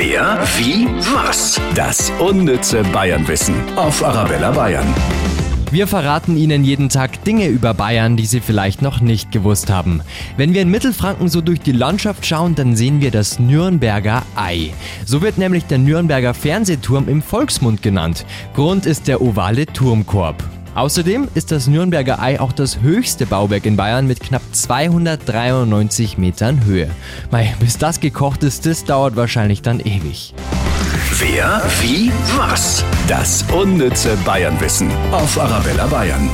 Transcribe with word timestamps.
Wer, 0.00 0.38
wie, 0.56 0.86
was? 1.12 1.60
Das 1.74 2.12
unnütze 2.20 2.84
Bayernwissen 2.92 3.56
auf 3.74 4.04
Arabella 4.04 4.52
Bayern. 4.52 4.86
Wir 5.72 5.88
verraten 5.88 6.36
Ihnen 6.36 6.62
jeden 6.62 6.88
Tag 6.88 7.24
Dinge 7.24 7.48
über 7.48 7.74
Bayern, 7.74 8.16
die 8.16 8.26
Sie 8.26 8.38
vielleicht 8.38 8.80
noch 8.80 9.00
nicht 9.00 9.32
gewusst 9.32 9.70
haben. 9.70 10.02
Wenn 10.36 10.54
wir 10.54 10.62
in 10.62 10.70
Mittelfranken 10.70 11.28
so 11.28 11.40
durch 11.40 11.60
die 11.60 11.72
Landschaft 11.72 12.24
schauen, 12.24 12.54
dann 12.54 12.76
sehen 12.76 13.00
wir 13.00 13.10
das 13.10 13.40
Nürnberger 13.40 14.22
Ei. 14.36 14.72
So 15.04 15.20
wird 15.20 15.36
nämlich 15.36 15.64
der 15.64 15.78
Nürnberger 15.78 16.32
Fernsehturm 16.32 17.08
im 17.08 17.20
Volksmund 17.20 17.82
genannt. 17.82 18.24
Grund 18.54 18.86
ist 18.86 19.08
der 19.08 19.20
ovale 19.20 19.66
Turmkorb. 19.66 20.44
Außerdem 20.78 21.26
ist 21.34 21.50
das 21.50 21.66
Nürnberger 21.66 22.22
Ei 22.22 22.38
auch 22.38 22.52
das 22.52 22.80
höchste 22.80 23.26
Bauwerk 23.26 23.66
in 23.66 23.76
Bayern 23.76 24.06
mit 24.06 24.20
knapp 24.20 24.42
293 24.52 26.18
Metern 26.18 26.64
Höhe. 26.64 26.88
Mei, 27.32 27.52
bis 27.58 27.78
das 27.78 27.98
gekocht 27.98 28.44
ist, 28.44 28.64
das 28.64 28.84
dauert 28.84 29.16
wahrscheinlich 29.16 29.60
dann 29.60 29.80
ewig. 29.80 30.34
Wer, 31.18 31.62
wie, 31.80 32.12
was? 32.36 32.84
Das 33.08 33.44
unnütze 33.52 34.16
Bayernwissen 34.24 34.88
auf 35.10 35.36
Arabella 35.40 35.88
Bayern. 35.88 36.30